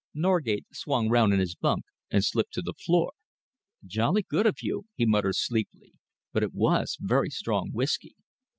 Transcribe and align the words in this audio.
Norgate 0.15 0.65
swung 0.73 1.09
round 1.09 1.31
in 1.31 1.39
his 1.39 1.53
bunk 1.53 1.85
and 2.09 2.25
slipped 2.25 2.53
to 2.55 2.63
the 2.63 2.73
floor. 2.73 3.11
"Jolly 3.85 4.23
good 4.27 4.47
of 4.47 4.57
you," 4.63 4.85
he 4.95 5.05
muttered 5.05 5.35
sleepily, 5.35 5.93
"but 6.33 6.41
it 6.41 6.55
was 6.55 6.97
very 6.99 7.29
strong 7.29 7.69
whisky." 7.71 8.15